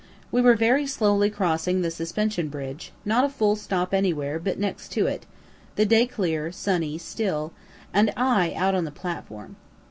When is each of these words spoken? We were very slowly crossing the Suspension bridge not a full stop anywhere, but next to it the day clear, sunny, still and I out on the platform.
We 0.31 0.41
were 0.41 0.55
very 0.55 0.87
slowly 0.87 1.29
crossing 1.29 1.81
the 1.83 1.91
Suspension 1.91 2.47
bridge 2.47 2.91
not 3.05 3.23
a 3.23 3.29
full 3.29 3.55
stop 3.55 3.93
anywhere, 3.93 4.39
but 4.39 4.57
next 4.57 4.89
to 4.93 5.05
it 5.05 5.27
the 5.75 5.85
day 5.85 6.07
clear, 6.07 6.51
sunny, 6.51 6.97
still 6.97 7.53
and 7.93 8.11
I 8.17 8.51
out 8.55 8.73
on 8.73 8.85
the 8.85 8.89
platform. 8.91 9.57